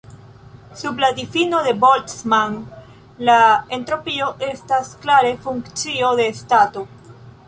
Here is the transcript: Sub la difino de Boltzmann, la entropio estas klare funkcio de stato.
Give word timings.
Sub 0.77 0.97
la 1.03 1.09
difino 1.19 1.57
de 1.67 1.73
Boltzmann, 1.83 2.55
la 3.29 3.35
entropio 3.77 4.31
estas 4.47 4.89
klare 5.05 5.35
funkcio 5.45 6.11
de 6.21 6.27
stato. 6.41 6.87